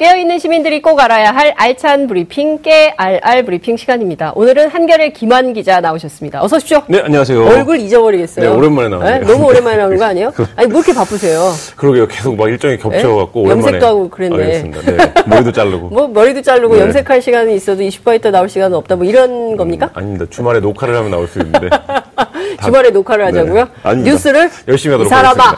[0.00, 4.32] 깨어있는 시민들이 꼭 알아야 할 알찬 브리핑, 깨알알 브리핑 시간입니다.
[4.34, 6.42] 오늘은 한겨레 김완 기자 나오셨습니다.
[6.42, 6.82] 어서 오십시오.
[6.86, 7.44] 네, 안녕하세요.
[7.44, 8.48] 얼굴 잊어버리겠어요.
[8.50, 9.26] 네, 오랜만에 나오네요.
[9.26, 10.32] 너무 오랜만에 나오는 거 아니에요?
[10.56, 11.52] 아니, 뭐 이렇게 바쁘세요?
[11.76, 12.08] 그러게요.
[12.08, 13.60] 계속 막 일정이 겹쳐갖고 오랜만에.
[13.66, 14.36] 염색도 하고 그랬네.
[14.42, 14.80] 알겠습니다.
[14.90, 15.88] 네, 머리도 자르고.
[15.92, 16.80] 뭐 머리도 자르고 네.
[16.80, 19.90] 염색할 시간이 있어도 20분 있다 나올 시간은 없다 뭐 이런 겁니까?
[19.92, 20.24] 아닙니다.
[20.30, 21.68] 주말에 녹화를 하면 나올 수 있는데.
[22.64, 23.64] 주말에 녹화를 하자고요?
[23.64, 23.70] 네.
[23.82, 24.12] 아닙니다.
[24.12, 25.56] 뉴스를 열심히 하도록 이 사람아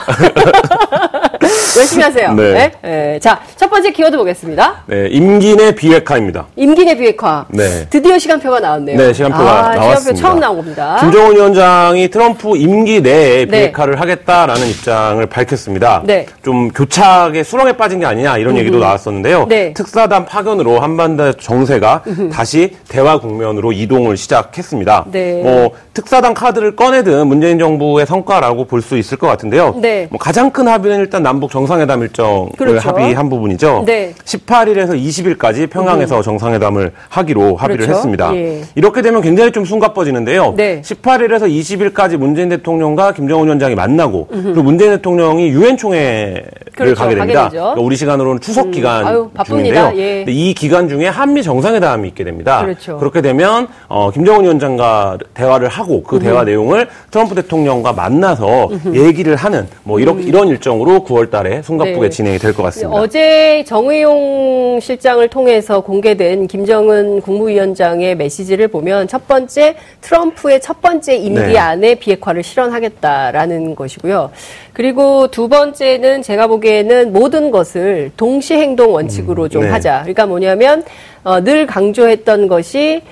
[1.78, 2.32] 열심히 하세요.
[2.34, 2.52] 네.
[2.52, 2.72] 네.
[2.82, 3.18] 네.
[3.18, 4.84] 자, 첫 번째 키워드 보겠습니다.
[4.86, 6.46] 네, 임기내 비핵화입니다.
[6.56, 7.46] 임기내 비핵화.
[7.48, 7.86] 네.
[7.88, 8.96] 드디어 시간표가 나왔네요.
[8.96, 9.96] 네, 시간표가 아, 나왔습니다.
[10.00, 10.96] 시간표 처음 나온 겁니다.
[11.00, 13.46] 김정은 위원장이 트럼프 임기 내에 네.
[13.46, 16.02] 비핵화를 하겠다라는 입장을 밝혔습니다.
[16.04, 16.26] 네.
[16.42, 19.46] 좀 교착의 수렁에 빠진 게 아니냐 이런 얘기도 나왔었는데요.
[19.48, 19.72] 네.
[19.72, 25.06] 특사단 파견으로 한반도 정세가 다시 대화 국면으로 이동을 시작했습니다.
[25.10, 25.40] 네.
[25.42, 29.76] 뭐 특사단 카드를 꺼내든 문재인 정부의 성과라고 볼 수 있을 것 같은데요.
[29.80, 30.08] 네.
[30.10, 32.88] 뭐 가장 큰 합의는 일단 남북 정상회담 일정을 그렇죠.
[32.88, 33.82] 합의한 부분이죠.
[33.84, 34.14] 네.
[34.24, 37.96] 18일에서 20일까지 평양에서 정상회담을 하기로 합의를 그렇죠.
[37.96, 38.32] 했습니다.
[38.36, 38.62] 예.
[38.76, 40.54] 이렇게 되면 굉장히 좀 숨가빠지는데요.
[40.56, 40.80] 네.
[40.82, 46.44] 18일에서 20일까지 문재인 대통령과 김정은 위원장이 만나고 그리고 문재인 대통령이 유엔 총회를
[46.76, 46.94] 그렇죠.
[46.94, 47.48] 가게 됩니다.
[47.50, 49.28] 그러니까 우리 시간으로는 추석 기간 아유.
[49.44, 49.92] 중인데요.
[49.96, 50.24] 예.
[50.28, 52.62] 이 기간 중에 한미 정상회담이 있게 됩니다.
[52.62, 53.00] 그렇죠.
[53.02, 59.66] 렇게 되면 어, 김정은 위원장과 대화를 하고 그 대화 내용을 트럼프 대통령과 만나서 얘기를 하는
[59.82, 62.08] 뭐 이런 이런 일정으로 9월 달에 숨가쁘게 네.
[62.10, 62.94] 진행이 될 것 같습니다.
[63.00, 71.40] 어제 정의용 실장을 통해서 공개된 김정은 국무위원장의 메시지를 보면 첫 번째 트럼프의 첫 번째 임기
[71.40, 71.58] 네.
[71.58, 74.30] 안에 비핵화를 실현하겠다라는 것이고요.
[74.74, 79.68] 그리고 두 번째는 제가 보기에는 모든 것을 동시 행동 원칙으로 좀 네.
[79.70, 80.00] 하자.
[80.02, 80.84] 그러니까 뭐냐면
[81.24, 83.02] 어, 늘 강조했던 것이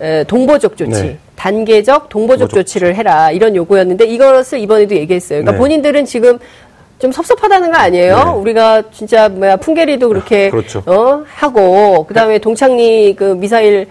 [0.00, 1.02] 에, 동보적 조치.
[1.02, 1.18] 네.
[1.36, 5.40] 단계적 동보적 동보적 조치를 해라 이런 요구였는데 이것을 이번에도 얘기했어요.
[5.40, 5.58] 그러니까 네.
[5.58, 6.38] 본인들은 지금
[6.98, 8.16] 좀 섭섭하다는 거 아니에요?
[8.16, 8.30] 네.
[8.40, 10.82] 우리가 진짜 뭐야 풍계리도 그렇게 그렇죠.
[10.86, 13.86] 어 하고 그다음에 동창리 그 미사일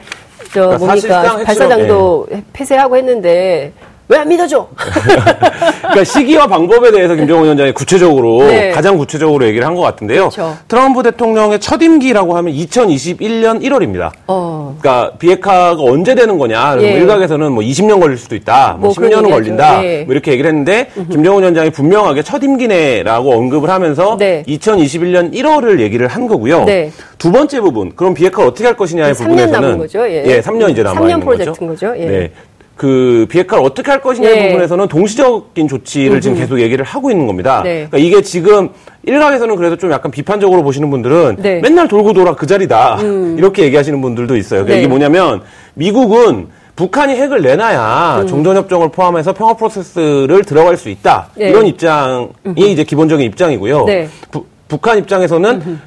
[0.53, 3.73] 저 그러니까 뭡니까 발사장도 폐쇄하고 했는데
[4.07, 4.67] 왜 안 믿어줘?
[4.75, 8.69] 그러니까 시기와 방법에 대해서 김정은 위원장이 구체적으로 네.
[8.71, 10.29] 가장 구체적으로 얘기를 한 것 같은데요.
[10.29, 10.55] 그렇죠.
[10.69, 14.11] 트럼프 대통령의 첫 임기라고 하면 2021년 1월입니다.
[14.27, 14.77] 어.
[14.79, 16.77] 그러니까 비핵화가 언제 되는 거냐?
[16.81, 16.93] 예.
[16.93, 19.29] 일각에서는 뭐 20년 걸릴 수도 있다, 뭐, 뭐 그런 10년은 얘기하죠.
[19.33, 20.03] 걸린다, 예.
[20.05, 24.43] 뭐 이렇게 얘기를 했는데 김정은 위원장이 분명하게 첫 임기내라고 언급을 하면서 네.
[24.47, 26.63] 2021년 1월을 얘기를 한 거고요.
[26.65, 26.91] 네.
[27.17, 30.07] 두 번째 부분, 그럼 비핵화를 어떻게 할 것이냐의 3년 부분에서는 남은 거죠.
[30.09, 30.41] 예.
[30.41, 31.93] 3년 이제 남아 3년 있는 프로젝트인 거죠.
[31.97, 32.05] 예.
[32.05, 32.31] 네.
[32.75, 34.47] 그 비핵화를 어떻게 할 것이냐의 예.
[34.49, 37.61] 부분에서는 동시적인 조치를 지금 계속 얘기를 하고 있는 겁니다.
[37.63, 37.87] 네.
[37.89, 38.69] 그러니까 이게 지금
[39.03, 41.55] 일각에서는 그래도 좀 약간 비판적으로 보시는 분들은 네.
[41.57, 41.61] 음.
[41.61, 42.99] 맨날 돌고 돌아 그 자리다
[43.37, 44.59] 이렇게 얘기하시는 분들도 있어요.
[44.65, 44.79] 그러니까 네.
[44.81, 45.41] 이게 뭐냐면
[45.75, 51.49] 미국은 북한이 핵을 내놔야 정전협정을 포함해서 평화 프로세스를 들어갈 수 있다 네.
[51.49, 53.85] 이런 입장이 이제 기본적인 입장이고요.
[53.85, 54.09] 네.
[54.31, 55.79] 부- 북한 입장에서는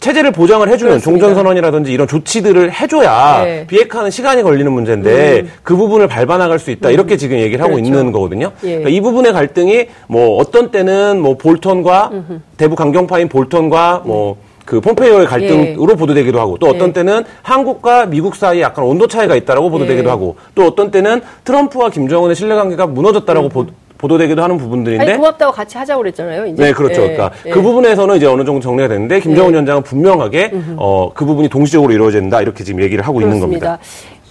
[0.00, 1.26] 체제를 보장을 해주는 그렇습니다.
[1.26, 3.66] 종전선언이라든지 이런 조치들을 해줘야 네.
[3.66, 7.86] 비핵화는 시간이 걸리는 문제인데 그 부분을 밟아나갈 수 있다 이렇게 지금 얘기를 하고 그렇죠.
[7.86, 8.52] 있는 거거든요.
[8.64, 8.68] 예.
[8.68, 12.10] 그러니까 이 부분의 갈등이 뭐 어떤 때는 뭐 볼턴과
[12.56, 16.92] 대북 강경파인 볼턴과 뭐 그 폼페이오의 갈등으로 보도되기도 하고 또 어떤 예.
[16.92, 20.10] 때는 한국과 미국 사이에 약간 온도 차이가 있다라고 보도되기도 예.
[20.10, 23.66] 하고 또 어떤 때는 트럼프와 김정은의 신뢰관계가 무너졌다라고 보,
[23.98, 26.46] 보도되기도 하는 부분들인데 아니 고맙다고 같이 하자고 그랬잖아요.
[26.46, 26.62] 이제.
[26.62, 27.02] 네, 그렇죠.
[27.02, 27.50] 예, 그러니까 예.
[27.50, 32.40] 그 부분에서는 이제 어느 정도 정리가 됐는데 김정은 위원장은 분명하게 어, 그 부분이 동시적으로 이루어진다
[32.40, 33.78] 이렇게 지금 얘기를 하고 있는 겁니다.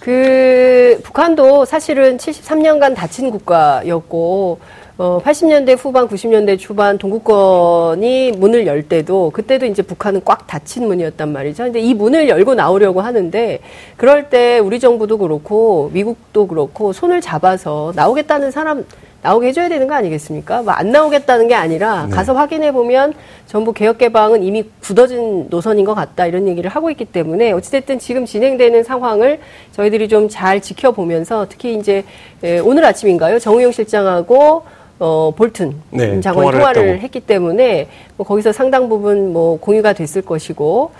[0.09, 4.57] 그 북한도 사실은 73년간 닫힌 국가였고
[4.97, 11.31] 어 80년대 후반 90년대 초반 동구권이 문을 열 때도 그때도 이제 북한은 꽉 닫힌 문이었단
[11.31, 11.65] 말이죠.
[11.65, 13.59] 근데 이 문을 열고 나오려고 하는데
[13.97, 18.85] 그럴 때 우리 정부도 그렇고 미국도 그렇고 손을 잡아서 나오겠다는 사람
[19.21, 20.61] 나오게 해줘야 되는 거 아니겠습니까?
[20.61, 22.15] 뭐 안 나오겠다는 게 아니라 네.
[22.15, 23.13] 가서 확인해 보면
[23.47, 28.25] 정부 개혁 개방은 이미 굳어진 노선인 것 같다 이런 얘기를 하고 있기 때문에 어찌됐든 지금
[28.25, 29.39] 진행되는 상황을
[29.73, 32.03] 저희들이 좀 잘 지켜보면서 특히 이제
[32.43, 34.63] 에, 오늘 아침인가요 정우영 실장하고
[34.99, 36.99] 어, 볼튼 네, 장관이 통화를 통화를.
[37.01, 37.87] 했기 때문에
[38.17, 40.91] 뭐 거기서 상당 부분 뭐 공유가 됐을 것이고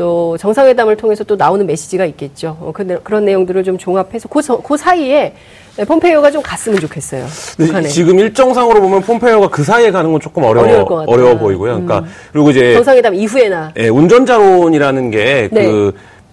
[0.00, 2.56] 또 정상회담을 통해서 또 나오는 메시지가 있겠죠.
[2.58, 5.34] 어, 그, 그런 내용들을 좀 종합해서 그, 저- 그 사이에
[5.86, 7.26] 폼페이오가 좀 갔으면 좋겠어요.
[7.58, 7.86] 북한에.
[7.86, 11.04] 지금 일정상으로 보면 폼페이오가 그 사이에 가는 건 조금 어려워.
[11.06, 11.84] 어려워 보이고요.
[11.84, 15.68] 그러니까 그리고 이제 정상회담 이후에나 예, 운전자론이라는 게그 네.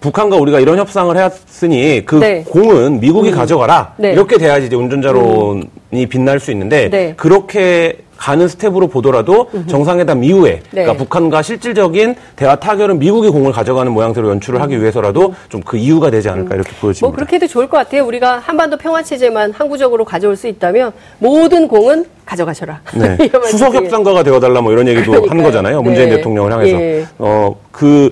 [0.00, 2.44] 북한과 우리가 이런 협상을 했으니 그 네.
[2.48, 4.12] 공은 미국이 가져가라 네.
[4.12, 7.12] 이렇게 돼야지 이제 운전자론이 빛날 수 있는데 네.
[7.18, 10.82] 그렇게 가는 스텝으로 보더라도 정상회담 이후에 네.
[10.82, 16.10] 그러니까 북한과 실질적인 대화 타결은 미국이 공을 가져가는 모양새로 연출을 하기 위해서라도 좀 그 이후가
[16.10, 17.06] 되지 않을까 이렇게 보여집니다.
[17.06, 18.06] 뭐 그렇게 해도 좋을 것 같아요.
[18.06, 22.80] 우리가 한반도 평화 체제만 항구적으로 가져올 수 있다면 모든 공은 가져가셔라.
[22.94, 23.18] 네.
[23.50, 23.74] 수석.
[23.74, 25.30] 협상가가 되어달라 뭐 이런 얘기도 그러니까요.
[25.38, 25.82] 한 거잖아요.
[25.82, 26.16] 문재인 네.
[26.16, 26.80] 대통령을 향해서.
[26.80, 27.06] 예.
[27.18, 28.10] 어, 그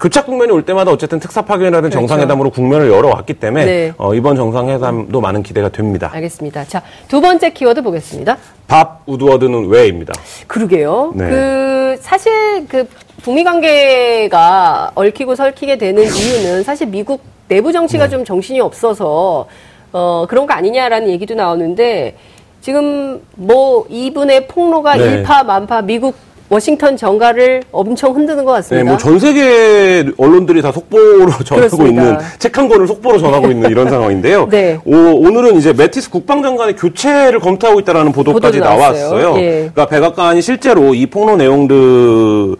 [0.00, 1.98] 교착 국면이 올 때마다 어쨌든 특사 파견이라든 그렇죠.
[1.98, 3.92] 정상회담으로 국면을 열어왔기 때문에 네.
[3.96, 6.10] 어, 이번 정상회담도 많은 기대가 됩니다.
[6.12, 6.64] 알겠습니다.
[6.64, 8.36] 자, 두 번째 키워드 보겠습니다.
[8.66, 10.12] 밥 우드워드는 왜입니다.
[10.46, 11.12] 그러게요.
[11.14, 11.28] 네.
[11.28, 12.88] 그 사실 그
[13.22, 18.10] 북미 관계가 얽히고 설키게 되는 이유는 사실 미국 내부 정치가 네.
[18.10, 19.46] 좀 정신이 없어서
[19.92, 22.16] 어 그런 거 아니냐라는 얘기도 나오는데
[22.60, 25.04] 지금 뭐 이분의 폭로가 네.
[25.04, 26.16] 일파만파 미국
[26.50, 28.90] 워싱턴 정가를 엄청 흔드는 것 네, 같습니다.
[28.90, 32.02] 뭐전 세계 언론들이 다 속보로 전하고 그렇습니다.
[32.02, 34.46] 있는 책 한 권을 속보로 전하고 있는 이런 상황인데요.
[34.48, 34.78] 네.
[34.84, 39.10] 오, 오늘은 이제 매티스 국방장관의 교체를 검토하고 있다라는 보도까지 나왔어요.
[39.10, 39.40] 나왔어요.
[39.42, 39.70] 예.
[39.74, 42.54] 그러니까 백악관이 실제로 이 폭로 내용들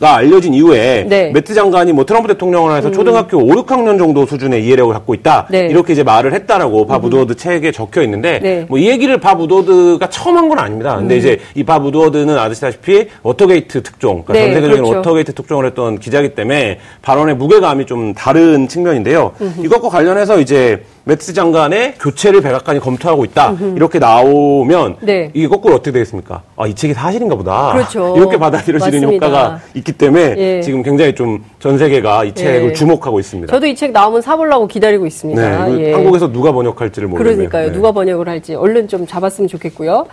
[0.00, 1.28] 가 알려진 이후에 네.
[1.28, 1.32] 음.
[1.34, 5.66] 매티스 장관이 뭐 트럼프 대통령을 해서 초등학교 5, 6학년 정도 수준의 이해력을 갖고 있다 네.
[5.66, 8.58] 이렇게 이제 말을 했다라고 밥 우드워드 책에 적혀 있는데 네.
[8.60, 8.66] 음.
[8.68, 10.94] 뭐이 얘기를 밥 우드워드가 처음 한 건 아닙니다.
[10.96, 14.96] 근데 이제 이밥 우드워드는 아시다시피 워터게이트 특종, 그러니까 네, 전 세계적인 그렇죠.
[14.98, 19.32] 워터게이트 특종을 했던 기자이기 때문에 발언의 무게감이 좀 다른 측면인데요.
[19.60, 25.30] 이것과 관련해서 이제 매티스 장관의 교체를 백악관이 검토하고 있다 이렇게 나오면 네.
[25.34, 26.42] 이게 거꾸로 어떻게 되겠습니까?
[26.56, 27.72] 아 이 책이 사실인가 보다.
[27.72, 28.14] 그렇죠.
[28.16, 29.26] 이렇게 받아들여지는 맞습니다.
[29.26, 30.60] 효과가 있기 때문에 예.
[30.62, 32.72] 지금 굉장히 좀 전 세계가 이 책을 예.
[32.72, 33.50] 주목하고 있습니다.
[33.52, 35.68] 저도 이 책 나오면 사보려고 기다리고 네, 있습니다.
[35.68, 35.92] 이거 예.
[35.92, 37.36] 한국에서 누가 번역할지를 모르겠네요.
[37.48, 37.66] 그러니까요.
[37.68, 37.72] 네.
[37.72, 40.06] 누가 번역을 할지 얼른 좀 잡았으면 좋겠고요.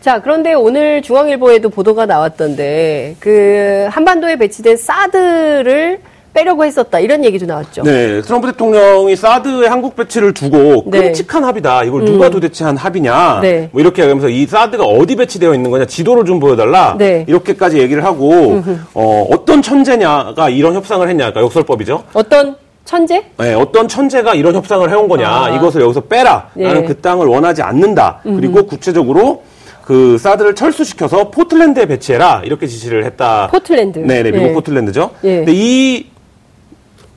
[0.00, 6.00] 자, 그런데 오늘 중앙일보에도 보도가 나왔던데 그 한반도에 배치된 사드를
[6.38, 7.82] 빼려고 했었다 이런 얘기도 나왔죠.
[7.82, 10.98] 네, 트럼프 대통령이 사드의 한국 배치를 두고 네.
[10.98, 11.02] 음.
[11.02, 11.82] 끔찍한 합의다.
[11.82, 13.40] 이걸 누가 도대체 한 합의냐.
[13.42, 13.68] 네.
[13.72, 15.86] 뭐 이렇게 하면서 이 사드가 어디 배치되어 있는 거냐.
[15.86, 16.94] 지도를 좀 보여달라.
[16.96, 17.24] 네.
[17.26, 18.62] 이렇게까지 얘기를 하고
[18.94, 21.30] 어, 어떤 천재냐가 이런 협상을 했냐.
[21.30, 22.04] 그러니까 역설법이죠.
[22.12, 23.24] 어떤 천재?
[23.36, 25.28] 네, 어떤 천재가 이런 협상을 해온 거냐.
[25.28, 25.50] 아.
[25.50, 26.50] 이것을 여기서 빼라.
[26.58, 26.68] 예.
[26.68, 28.20] 나는 그 땅을 원하지 않는다.
[28.22, 29.42] 그리고 구체적으로
[29.84, 32.42] 그 사드를 철수시켜서 포틀랜드에 배치해라.
[32.44, 33.48] 이렇게 지시를 했다.
[33.50, 33.98] 포틀랜드.
[33.98, 34.52] 네, 네, 미국 예.
[34.52, 35.10] 포틀랜드죠.
[35.24, 35.36] 예.
[35.38, 36.06] 근데 이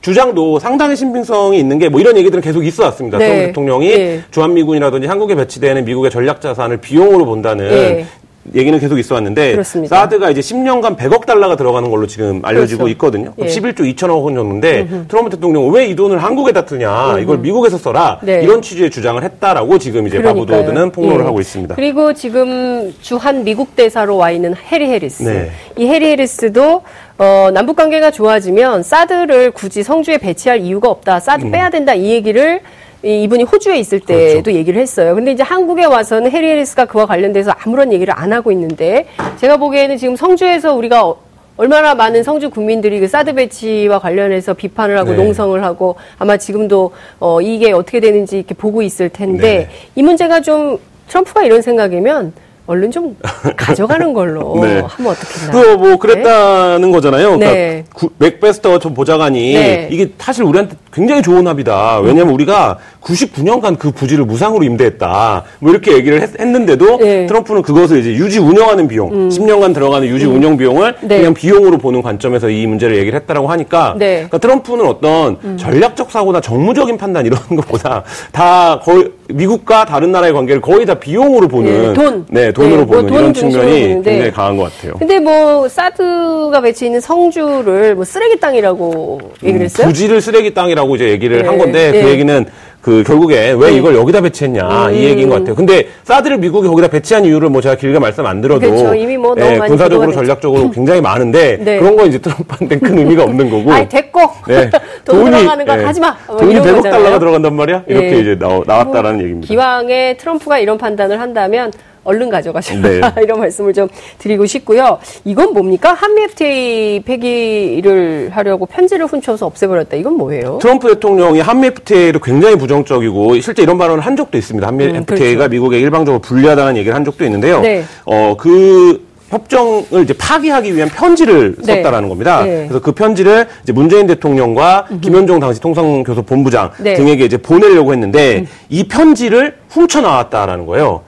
[0.02, 3.18] 주장도 상당히 신빙성이 있는 게 뭐 이런 얘기들은 계속 있어 왔습니다.
[3.18, 3.26] 네.
[3.26, 4.22] 트럼프 대통령이 예.
[4.30, 8.06] 주한미군이라든지 한국에 배치되는 미국의 전략 자산을 비용으로 본다는 예.
[8.54, 9.96] 얘기는 계속 있어 왔는데 그렇습니다.
[9.96, 12.92] 사드가 이제 10년간 100억 달러가 들어가는 걸로 지금 알려지고 그렇죠.
[12.92, 13.32] 있거든요.
[13.38, 13.46] 예.
[13.46, 17.18] 11조 2천억 원 정도인데 트럼프 대통령 은 왜 이 돈을 한국에다 쓰냐?
[17.20, 18.18] 이걸 미국에서 써라.
[18.22, 18.42] 네.
[18.42, 20.46] 이런 취지의 주장을 했다라고 지금 이제 그러니까요.
[20.46, 21.24] 밥 우드워드는 폭로를 예.
[21.24, 21.74] 하고 있습니다.
[21.76, 25.22] 그리고 지금 주한 미국 대사로 와 있는 해리 해리스.
[25.22, 25.50] 네.
[25.76, 26.82] 이 해리 해리스도
[27.18, 31.20] 어, 남북 관계가 좋아지면 사드를 굳이 성주에 배치할 이유가 없다.
[31.20, 31.50] 사드 음.
[31.52, 31.94] 빼야 된다.
[31.94, 34.52] 이 얘기를 이- 이분이 호주에 있을 때도 그렇죠.
[34.52, 35.14] 얘기를 했어요.
[35.14, 39.06] 근데 이제 한국에 와서는 해리 해리스가 그와 관련돼서 아무런 얘기를 안 하고 있는데
[39.38, 41.16] 제가 보기에는 지금 성주에서 우리가 어-
[41.56, 45.16] 얼마나 많은 성주 국민들이 그 사드 배치와 관련해서 비판을 하고 네.
[45.16, 49.68] 농성을 하고 아마 지금도 어, 이게 어떻게 되는지 이렇게 보고 있을 텐데 네.
[49.94, 50.78] 이 문제가 좀
[51.08, 52.32] 트럼프가 이런 생각이면
[52.66, 53.16] 얼른 좀
[53.56, 54.80] 가져가는 걸로 네.
[54.86, 55.50] 하면 어떻겠나.
[55.52, 57.24] 그뭐 그랬다는 거잖아요.
[57.38, 57.84] 그러니까 네.
[57.92, 59.88] 구- 맥베스터 전 보좌관이 네.
[59.90, 61.98] 이게 사실 우리한테 굉장히 좋은 합의다.
[62.00, 65.44] 왜냐면 우리가 99년간 그 부지를 무상으로 임대했다.
[65.58, 67.22] 뭐 이렇게 얘기를 했, 는데도 네.
[67.22, 67.26] 음.
[67.26, 71.18] 트럼프는 그것을 이제 유지 운영하는 비용, 10년간 들어가는 유지 운영 비용을 네.
[71.18, 74.22] 그냥 비용으로 보는 관점에서 이 문제를 얘기를 했다라고 하니까 네.
[74.22, 74.28] 음.
[74.28, 80.60] 그러니까 트럼프는 어떤 전략적 사고나 정무적인 판단 이런 것보다 다 거의 미국과 다른 나라의 관계를
[80.60, 82.26] 거의 다 비용으로 보는 예, 돈.
[82.28, 84.10] 네, 돈으로 네, 뭐 보는 돈 이런 측면이 보는데.
[84.10, 84.94] 굉장히 강한 것 같아요.
[84.98, 89.86] 근데 뭐 사드가 배치 있는 성주를 뭐 쓰레기 땅이라고 얘기를 했어요?
[89.86, 92.02] 부지를 쓰레기 땅이라고 이제 얘기를 네, 한 건데 네.
[92.02, 92.46] 그 얘기는
[92.82, 94.94] 그 결국에 왜 이걸 여기다 배치했냐 음.
[94.94, 95.54] 이 얘기인 것 같아요.
[95.54, 98.94] 근데 사드를 미국이 거기다 배치한 이유를 뭐 제가 길게 말씀 안 드려도 그렇죠.
[98.96, 100.12] 이미 뭐 너무 많이 군사적으로.
[100.12, 101.78] 전략적으로 굉장히 많은데 네.
[101.78, 103.72] 그런 건 이제 트럼프한테 큰 의미가 없는 거고.
[103.72, 104.68] 아이 됐고 네.
[105.04, 105.84] 돈 들어가는 거 예.
[105.84, 106.16] 하지 마.
[106.26, 107.02] 뭐 돈이 이런 100억 거잖아요.
[107.02, 107.84] 달러가 들어간단 말이야.
[107.86, 108.20] 이렇게 예.
[108.20, 109.46] 이제 나왔, 나왔다라는 얘기입니다.
[109.46, 111.70] 기왕에 트럼프가 이런 판단을 한다면
[112.04, 113.00] 얼른 가져가셔라 네.
[113.22, 114.98] 이런 말씀을 좀 드리고 싶고요.
[115.24, 115.92] 이건 뭡니까?
[115.92, 119.96] 한미 FTA 폐기를 하려고 편지를 훔쳐서 없애버렸다.
[119.96, 120.58] 이건 뭐예요?
[120.60, 124.66] 트럼프 대통령이 한미 FTA를 굉장히 부정적이고 실제 이런 발언을 한 적도 있습니다.
[124.66, 125.50] 한미 음, FTA가 그렇죠.
[125.50, 127.60] 미국에 일방적으로 불리하다는 얘기를 한 적도 있는데요.
[127.60, 127.84] 네.
[128.04, 131.76] 어, 그 협정을 이제 파기하기 위한 편지를 네.
[131.76, 132.44] 썼다라는 겁니다.
[132.44, 132.66] 네.
[132.68, 136.92] 그래서 그 편지를 이제 문재인 대통령과 김현종 당시 통상교섭 본부장 네.
[136.92, 136.96] 음.
[136.96, 141.02] 등에게 이제 보내려고 했는데 이 편지를 훔쳐 나왔다라는 거예요.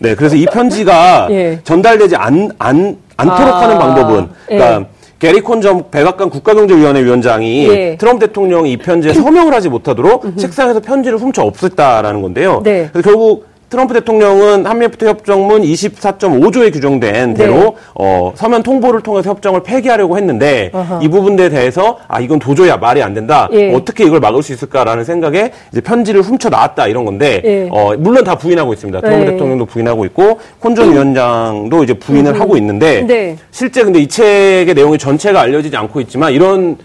[0.00, 1.60] 네, 그래서 이 편지가 예.
[1.62, 4.86] 전달되지 않, 않, 않도록 아, 하는 방법은 그러니까 예.
[5.18, 7.96] 게리콘 전 백악관 국가경제위원회 위원장이 예.
[7.98, 12.62] 트럼프 대통령이 이 편지에 서명을 하지 못하도록 책상에서 편지를 훔쳐 없앴다라는 건데요.
[12.64, 12.88] 네.
[12.90, 17.74] 그래서 결국 트럼프 대통령은 한미 FTA 협정문 24.5조에 규정된 대로 네.
[17.94, 23.14] 어, 서면 통보를 통해서 협정을 폐기하려고 했는데 이 부분에 대해서 아 이건 도저히 말이 안
[23.14, 23.48] 된다.
[23.52, 23.72] 예.
[23.72, 27.68] 어떻게 이걸 막을 수 있을까라는 생각에 이제 편지를 훔쳐 나왔다 이런 건데 예.
[27.70, 29.00] 어, 물론 다 부인하고 있습니다.
[29.00, 29.30] 트럼프 네.
[29.32, 33.36] 대통령도 부인하고 있고 콘전 위원장도 이제 부인을 하고 있는데 네.
[33.52, 36.76] 실제 근데 이 책의 내용이 전체가 알려지지 않고 있지만 이런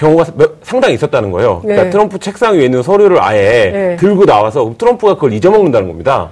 [0.00, 1.60] 경우가 몇- 상당히 있었다는 거예요.
[1.60, 1.90] 그러니까 네.
[1.90, 3.96] 트럼프 책상 위에 있는 서류를 아예 네.
[3.96, 6.30] 들고 나와서 트럼프가 그걸 잊어먹는다는 겁니다.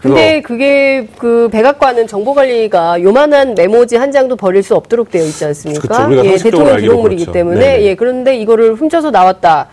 [0.00, 5.80] 근데 그게 그 백악관은 정보관리가 요만한 메모지 한 장도 버릴 수 없도록 되어 있지 않습니까?
[5.88, 7.32] 그쵸, 우리가 예, 대통령 기록물이기 그렇죠.
[7.32, 7.82] 때문에 네네.
[7.82, 9.66] 예 그런데 이거를 훔쳐서 나왔다.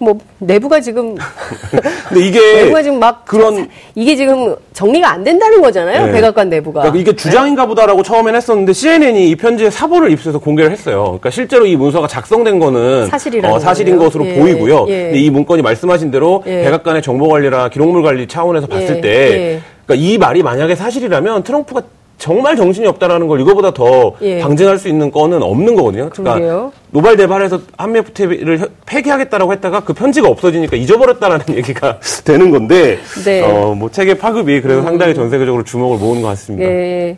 [0.00, 1.14] 뭐 내부가 지금
[2.08, 6.06] 근데 이게 내부가 지금 막 그런 이게 지금 정리가 안 된다는 거잖아요.
[6.06, 6.12] 네.
[6.12, 6.80] 백악관 내부가.
[6.80, 11.04] 그러니까 이게 주장인가 보다라고 처음엔 했었는데 CNN이 이 편지에 사보를 입수해서 공개를 했어요.
[11.04, 14.08] 그러니까 실제로 이 문서가 작성된 거는 사실이라는 어, 사실인 거네요.
[14.08, 14.86] 것으로 예, 보이고요.
[14.88, 15.02] 예.
[15.04, 16.62] 근데 이 문건이 말씀하신 대로 예.
[16.64, 19.60] 백악관의 정보 관리나 기록물 관리 차원에서 봤을 예, 때 예.
[19.84, 21.82] 그러니까 이 말이 만약에 사실이라면 트럼프가
[22.20, 24.40] 정말 정신이 없다라는 걸 이거보다 더 예.
[24.40, 26.10] 방증할 수 있는 건은 없는 거거든요.
[26.10, 26.72] 그러니까 그러게요.
[26.90, 33.42] 노발대발해서 한미 FTA를 폐기하겠다라고 했다가 그 편지가 없어지니까 잊어버렸다라는 얘기가 되는 건데 네.
[33.42, 36.70] 어, 뭐 책의 파급이 그래서 상당히 전 세계적으로 주목을 모으는 것 같습니다.
[36.70, 37.16] 예.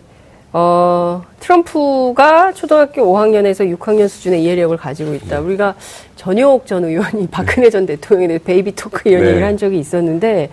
[0.54, 5.38] 어, 트럼프가 초등학교 5학년에서 6학년 수준의 이해력을 가지고 있다.
[5.38, 5.46] 네.
[5.46, 5.74] 우리가
[6.16, 9.28] 전여옥 전 의원이 박근혜 전 대통령에 대해 baby talk 이런 네.
[9.30, 10.50] 얘기를 한 적이 있었는데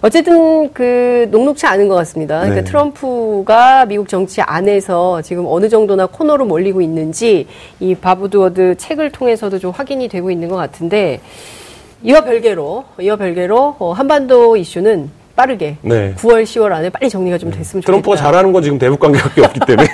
[0.00, 2.40] 어쨌든 그 녹록치 않은 것 같습니다.
[2.40, 2.64] 그러니까 네.
[2.64, 7.46] 트럼프가 미국 정치 안에서 지금 어느 정도나 코너로 몰리고 있는지
[7.78, 11.20] 이 바브드워드 책을 통해서도 좀 확인이 되고 있는 것 같은데
[12.02, 16.14] 이와 별개로 이와 별개로 어, 한반도 이슈는 빠르게 네.
[16.18, 17.86] 9월 10월 안에 빨리 정리가 좀 됐으면 좋겠다.
[17.86, 19.88] 트럼프가 잘하는 건 지금 대북 관계밖에 없기 때문에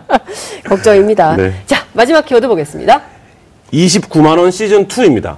[0.68, 1.36] 걱정입니다.
[1.36, 1.52] 네.
[1.66, 3.00] 자, 마지막 키워드 보겠습니다.
[3.72, 5.36] 29만 원 시즌 2입니다.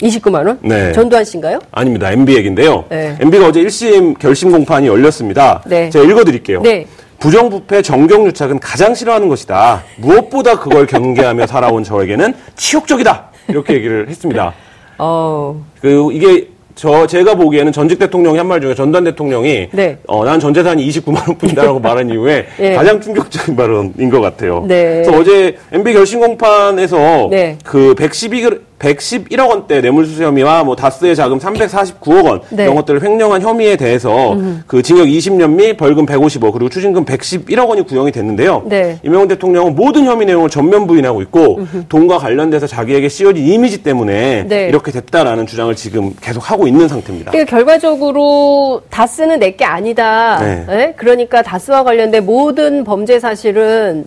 [0.00, 0.58] 29만 원?
[0.62, 0.92] 네.
[0.92, 1.58] 전두환 씨인가요?
[1.72, 2.10] 아닙니다.
[2.12, 2.84] MB 얘기인데요.
[2.88, 3.16] 네.
[3.20, 5.62] MB가 어제 1심 결심 공판이 열렸습니다.
[5.66, 5.90] 네.
[5.90, 6.62] 제가 읽어드릴게요.
[6.62, 6.86] 네.
[7.18, 9.82] 부정부패 정경유착은 가장 싫어하는 것이다.
[9.96, 13.30] 무엇보다 그걸 경계하며 살아온 저에게는 치욕적이다.
[13.48, 14.52] 이렇게 얘기를 했습니다.
[14.98, 19.98] 어, 그 이게 저 제가 보기에는 전직 대통령이 한 말 중에 전두환 대통령이 네.
[20.06, 22.74] 어, 난 전 재산이 29만 원뿐이다라고 말한 이후에 예.
[22.74, 24.64] 가장 충격적인 발언인 것 같아요.
[24.68, 25.02] 네.
[25.04, 27.58] 그래서 어제 MB 결심 공판에서 네.
[27.64, 32.64] 그 112, 111억 원대 뇌물수수 혐의와 뭐 다스의 자금 349억 원 네.
[32.64, 37.82] 이런 것들을 횡령한 혐의에 대해서 그 징역 20년 및 벌금 150억 그리고 추징금 111억 원이
[37.82, 38.62] 구형이 됐는데요.
[38.66, 38.98] 네.
[39.02, 44.68] 이명훈 대통령은 모든 혐의 내용을 전면 부인하고 있고 돈과 관련돼서 자기에게 씌워진 이미지 때문에 네.
[44.68, 47.32] 이렇게 됐다라는 주장을 지금 계속 하고 있는 상태입니다.
[47.32, 50.38] 그러니까 결과적으로 다스는 내게 아니다.
[50.38, 50.66] 네.
[50.70, 50.94] 예?
[50.96, 54.06] 그러니까 다스와 관련된 모든 범죄 사실은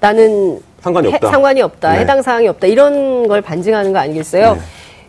[0.00, 1.30] 나는 상관이 해- 없다.
[1.30, 1.92] 상관이 없다.
[1.92, 2.00] 네.
[2.00, 2.66] 해당 사항이 없다.
[2.66, 4.54] 이런 걸 반증하는 거 아니겠어요?
[4.54, 4.60] 네.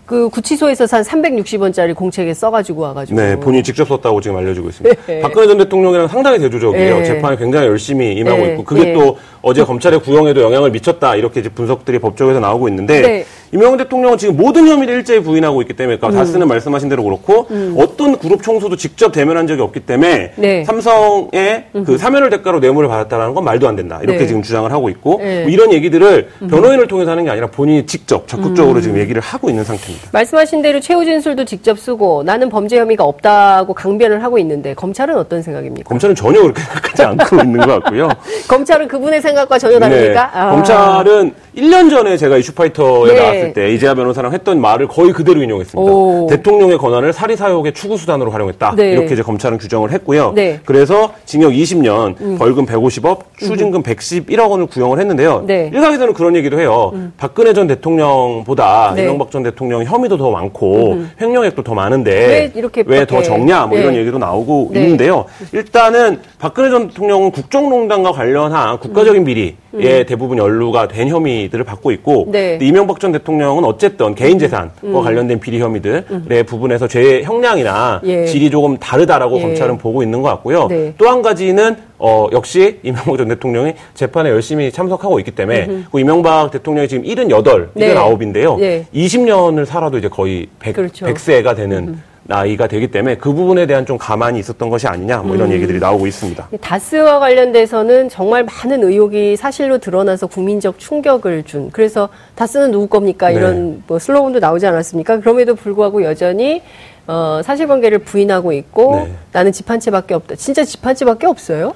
[0.10, 3.22] 그 구치소에서 산 360원짜리 공책에 써가지고 와가지고.
[3.22, 5.02] 네, 본인이 직접 썼다고 지금 알려지고 있습니다.
[5.06, 5.20] 네.
[5.20, 6.98] 박근혜 전 대통령이랑 상당히 대조적이에요.
[6.98, 7.06] 네.
[7.06, 8.52] 재판에 굉장히 열심히 임하고 네.
[8.54, 8.94] 있고 그게 네.
[8.94, 13.26] 또 어제 검찰의 구형에도 영향을 미쳤다 이렇게 이제 분석들이 법정에서 나오고 있는데 네.
[13.52, 16.00] 이명훈 대통령은 지금 모든 혐의를 일제히 부인하고 있기 때문에 음.
[16.00, 17.48] 그러니까 다스는 말씀하신 대로 그렇고
[17.78, 20.66] 어떤 그룹 총수도 직접 대면한 적이 없기 때문에 네.
[20.66, 24.28] 삼성의 그 사면을 대가로 뇌물을 받았다는 건 말도 안 된다 이렇게 네.
[24.28, 25.44] 지금 주장을 하고 있고 네.
[25.44, 29.64] 뭐 이런 얘기들을 변호인을 통해서 하는 게 아니라 본인이 직접 적극적으로 지금 얘기를 하고 있는
[29.64, 29.99] 상태입니다.
[30.12, 35.42] 말씀하신 대로 최후 진술도 직접 쓰고 나는 범죄 혐의가 없다고 강변을 하고 있는데 검찰은 어떤
[35.42, 35.88] 생각입니까?
[35.88, 38.10] 검찰은 전혀 그렇게 생각하지 않고 있는 것 같고요.
[38.48, 40.32] 검찰은 그분의 생각과 전혀 다릅니까?
[40.34, 40.46] 아.
[40.46, 40.56] 네.
[40.56, 43.20] 검찰은 1년 전에 제가 이슈파이터에 네.
[43.20, 45.92] 나왔을 때 이재하 변호사랑 했던 말을 거의 그대로 인용했습니다.
[45.92, 46.28] 오.
[46.30, 48.74] 대통령의 권한을 사리사욕의 추구 수단으로 활용했다.
[48.76, 48.92] 네.
[48.92, 50.32] 이렇게 이제 검찰은 규정을 했고요.
[50.36, 50.54] 네.
[50.54, 50.60] 음.
[50.66, 55.44] 그래서 징역 20년, 벌금 150억, 추징금 111억 원을 구형을 했는데요.
[55.46, 55.70] 네.
[55.74, 56.94] 일각에서는 그런 얘기도 해요.
[57.18, 59.04] 박근혜 전 대통령보다 네.
[59.04, 63.94] 이명박 전 대통령 혐의도 더 많고 횡령액도 더 많은데 왜 이렇게 왜더 적냐 뭐 이런
[63.94, 64.00] 네.
[64.00, 64.82] 얘기도 나오고 네.
[64.82, 65.26] 있는데요.
[65.52, 72.32] 일단은 박근혜 전 대통령은 국정농단과 관련한 국가적인 비리에 대부분 연루가 된 혐의들을 받고 있고 음.
[72.32, 72.60] 네.
[72.62, 78.26] 이명박 전 대통령은 어쨌든 개인 재산과 관련된 비리 혐의들의 부분에서 죄 형량이나 예.
[78.26, 79.42] 질이 조금 다르다라고 예.
[79.42, 80.68] 검찰은 보고 있는 것 같고요.
[80.68, 80.94] 네.
[80.98, 86.88] 또한 가지는 어, 역시 이명박 전 대통령이 재판에 열심히 참석하고 있기 때문에 그 이명박 대통령이
[86.88, 87.94] 지금 78, 네.
[87.94, 88.58] 79인데요.
[88.58, 88.86] 네.
[88.94, 91.06] 20년을 살아도 이제 거의 100, 그렇죠.
[91.06, 95.36] 100세가 되는 나이가 되기 때문에 그 부분에 대한 좀 가만히 있었던 것이 아니냐 뭐 음.
[95.36, 96.50] 이런 얘기들이 나오고 있습니다.
[96.62, 101.70] 다스와 관련돼서는 정말 많은 의혹이 사실로 드러나서 국민적 충격을 준.
[101.72, 103.30] 그래서 다스는 누구 겁니까?
[103.30, 103.36] 네.
[103.36, 105.20] 이런 뭐 슬로건도 나오지 않았습니까?
[105.22, 106.62] 그럼에도 불구하고 여전히
[107.08, 109.12] 어, 사실관계를 부인하고 있고 네.
[109.32, 110.36] 나는 집 한 채밖에 없다.
[110.36, 111.74] 진짜 집 한 채밖에 없어요?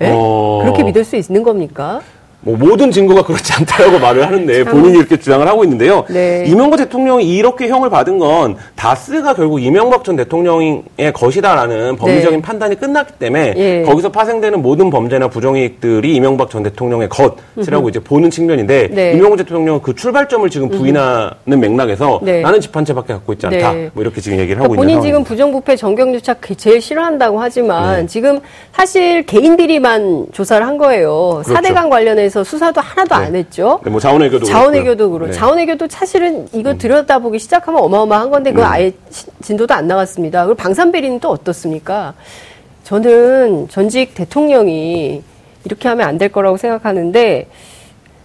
[0.00, 0.10] 예?
[0.10, 0.60] 어.
[0.62, 2.00] 그렇게 믿을 수 있는 겁니까?
[2.40, 4.72] 뭐 모든 증거가 그렇지 않다라고 말을 하는데 참.
[4.72, 6.04] 본인이 이렇게 주장을 하고 있는데요.
[6.08, 6.44] 네.
[6.46, 12.42] 이명박 대통령이 이렇게 형을 받은 건 다스가 결국 이명박 전 대통령의 것이다라는 법리적인 네.
[12.42, 13.82] 판단이 끝났기 때문에 예.
[13.82, 19.12] 거기서 파생되는 모든 범죄나 부정이익들이 이명박 전 대통령의 것이라고 이제 보는 측면인데 네.
[19.12, 22.40] 이명박 대통령은 그 출발점을 지금 부인하는 맥락에서 네.
[22.40, 23.72] 나는 집 한 채밖에 갖고 있지 않다.
[23.72, 23.90] 네.
[23.92, 25.24] 뭐 이렇게 지금 얘기를 하고 그러니까 있는 본인 지금.
[25.24, 28.06] 부정부패 정경유착 제일 싫어한다고 하지만 네.
[28.06, 28.38] 지금
[28.72, 31.40] 사실 개인들이만 조사를 한 거예요.
[31.42, 31.54] 그렇죠.
[31.54, 33.80] 사대강 관련해 서 수사도 하나도 안 했죠.
[33.84, 35.10] 네, 뭐 자원외교도 자원외교도.
[35.10, 35.36] 그렇고 네.
[35.38, 38.68] 자원외교도 사실은 이거 들여다보기 시작하면 어마어마한 건데 그거 네.
[38.68, 40.44] 아예 시- 진도도 안 나갔습니다.
[40.44, 42.14] 그리고 방산비리는 또 어떻습니까?
[42.84, 45.22] 저는 전직 대통령이
[45.64, 47.48] 이렇게 하면 안 될 거라고 생각하는데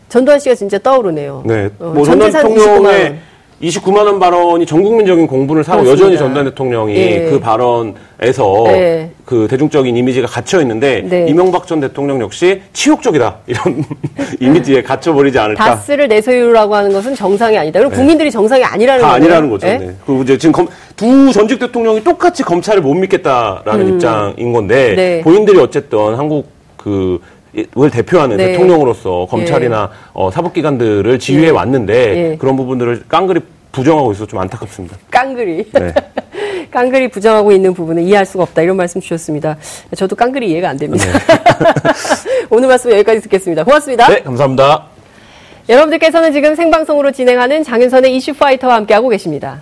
[0.10, 1.44] 전두환 씨가 진짜 떠오르네요.
[1.46, 1.70] 네.
[1.80, 3.20] 어, 뭐 전두환 전재산 29만 대통령의 원.
[3.62, 6.06] 29만 원 발언이 전 국민적인 공분을 사고 그렇습니다.
[6.06, 7.28] 여전히 전두환 대통령이 예.
[7.30, 9.10] 그 발언에서 네.
[9.26, 11.26] 그 대중적인 이미지가 갇혀 있는데 네.
[11.30, 13.84] 이명박 전 대통령 역시 치욕적이다 이런
[14.42, 15.64] 이미지에 갇혀 버리지 않을까.
[15.64, 17.80] 다스를 내 소유라고 하는 것은 정상이 아니다.
[17.80, 19.16] 그리고 국민들이 정상이 아니라는 다 거예요.
[19.24, 19.68] 아니라는 거죠.
[19.68, 19.78] 예?
[19.78, 19.92] 네.
[20.06, 20.68] 그리고 이제 지금 검-
[20.98, 24.96] 두 전직 대통령이 똑같이 검찰을 못 믿겠다라는 입장인 건데 음.
[24.96, 25.22] 네.
[25.22, 27.20] 본인들이 어쨌든 한국 그
[27.56, 28.54] 을 대표하는 네.
[28.54, 31.50] 대통령으로서 검찰이나 어, 사법기관들을 지휘해 예.
[31.50, 32.38] 왔는데 예.
[32.38, 33.42] 그런 부분들을 깡그리
[33.72, 34.98] 부정하고 있어서 좀 안타깝습니다.
[35.12, 35.72] 깡그리.
[35.72, 35.94] 네.
[36.72, 38.64] 깡그리 부정하고 있는 부분은 이해할 수가 없다.
[38.64, 39.58] 이런 말씀 주셨습니다.
[39.96, 41.06] 저도 깡그리 이해가 안 됩니다.
[42.50, 43.64] 오늘 말씀 여기까지 듣겠습니다.
[43.64, 44.08] 고맙습니다.
[44.08, 44.86] 네, 감사합니다.
[45.70, 49.62] 여러분들께서는 지금 생방송으로 진행하는 장윤선의 이슈 파이터와 함께하고 계십니다.